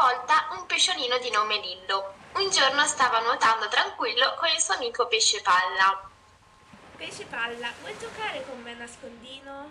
[0.00, 2.14] volta un pesciolino di nome Lillo.
[2.32, 6.08] Un giorno stava nuotando tranquillo con il suo amico pesce palla.
[6.96, 9.70] Pesce palla, vuoi giocare con me a nascondino?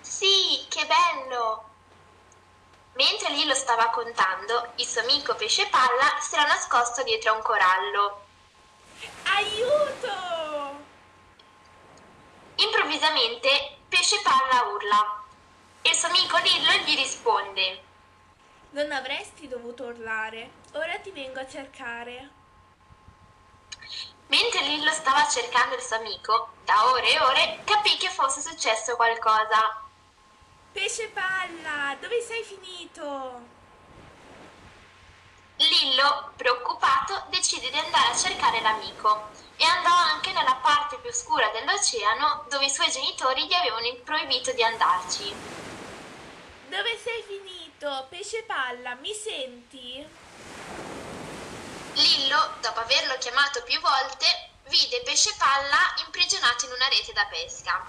[0.00, 1.68] Sì, che bello!
[2.94, 7.42] Mentre Lillo stava contando, il suo amico pesce palla si era nascosto dietro a un
[7.42, 8.24] corallo.
[9.24, 10.80] Aiuto!
[12.54, 15.22] Improvvisamente pesce palla urla
[15.82, 17.90] e il suo amico Lillo gli risponde.
[18.72, 22.30] Non avresti dovuto urlare, ora ti vengo a cercare.
[24.28, 28.96] Mentre Lillo stava cercando il suo amico, da ore e ore capì che fosse successo
[28.96, 29.82] qualcosa.
[30.72, 33.40] Pesce palla, dove sei finito?
[35.56, 41.50] Lillo, preoccupato, decide di andare a cercare l'amico e andò anche nella parte più oscura
[41.50, 45.34] dell'oceano dove i suoi genitori gli avevano proibito di andarci.
[46.70, 47.41] Dove sei finito?
[47.82, 50.06] Pesce palla, mi senti?
[51.94, 54.24] Lillo, dopo averlo chiamato più volte,
[54.68, 57.84] vide pesce palla imprigionato in una rete da pesca,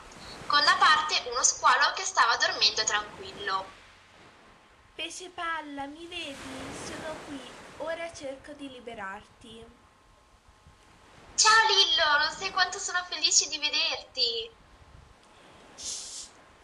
[0.47, 3.65] con da parte uno squalo che stava dormendo tranquillo.
[4.95, 6.35] Pesce palla, mi vedi?
[6.87, 9.63] Sono qui, ora cerco di liberarti.
[11.35, 14.49] Ciao Lillo, non sai quanto sono felice di vederti.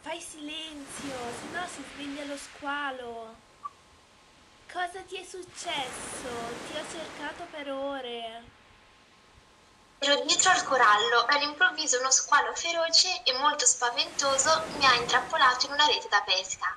[0.10, 3.36] Fai silenzio, se no si sveglia lo squalo.
[4.74, 6.30] Cosa ti è successo?
[6.66, 8.44] Ti ho cercato per ore.
[10.00, 15.68] Ero dietro al corallo e all'improvviso uno squalo feroce e molto spaventoso mi ha intrappolato
[15.68, 16.76] in una rete da pesca.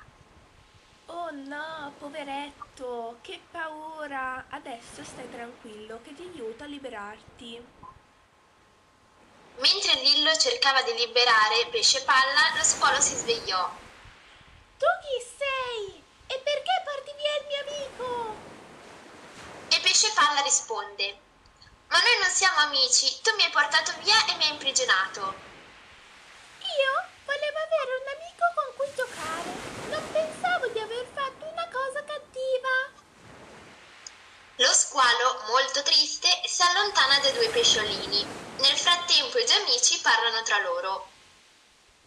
[1.07, 4.45] Oh no, poveretto, che paura!
[4.47, 7.65] Adesso stai tranquillo che ti aiuto a liberarti.
[9.57, 13.69] Mentre Lillo cercava di liberare Pesce Palla, lo squalo si svegliò.
[14.77, 16.03] Tu chi sei?
[16.27, 18.35] E perché porti via il mio amico?
[19.69, 21.17] E Pesce Palla risponde:
[21.87, 25.21] Ma noi non siamo amici, tu mi hai portato via e mi hai imprigionato.
[25.21, 29.51] Io volevo avere un amico con cui giocare.
[29.89, 32.91] Non pensavo di aver fatto una cosa cattiva.
[34.55, 38.42] Lo squalo, molto triste, si allontana dai due pesciolini.
[38.57, 41.09] Nel frattempo i due amici parlano tra loro.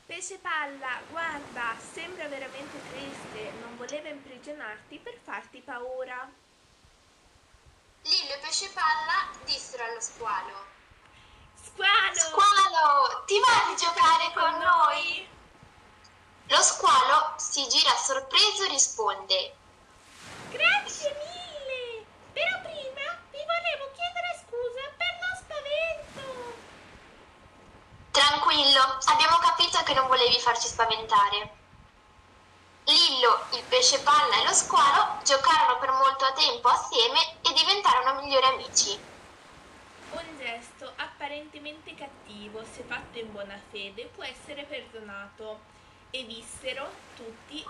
[0.06, 3.52] Pesce palla, guarda, sembra veramente triste.
[3.60, 6.30] Non voleva imprigionarti per farti paura.
[8.02, 10.64] Lillo e Pesce Palla dissero allo squalo.
[11.60, 12.14] Squalo!
[12.14, 15.28] Squalo, ti va di giocare con noi?
[16.46, 19.56] Lo squalo si gira sorpreso e risponde.
[20.50, 21.25] Grazie mille!
[28.56, 31.50] Tranquillo, abbiamo capito che non volevi farci spaventare.
[32.84, 38.46] Lillo, il pesce palla e lo squalo giocarono per molto tempo assieme e diventarono migliori
[38.46, 38.98] amici.
[40.12, 45.60] Un gesto apparentemente cattivo, se fatto in buona fede, può essere perdonato
[46.08, 47.62] e vissero tutti